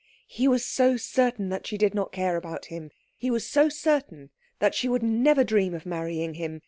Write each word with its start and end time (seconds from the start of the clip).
He 0.27 0.47
was 0.47 0.65
so 0.65 0.97
certain 0.97 1.49
that 1.49 1.67
she 1.67 1.77
did 1.77 1.93
not 1.93 2.11
care 2.11 2.35
about 2.35 2.65
him. 2.65 2.89
He 3.19 3.29
was 3.29 3.45
so 3.47 3.69
certain 3.69 4.31
that 4.57 4.73
she 4.73 4.89
would 4.89 5.03
never 5.03 5.43
dream 5.43 5.75
of 5.75 5.85
marrying 5.85 6.33
him. 6.33 6.59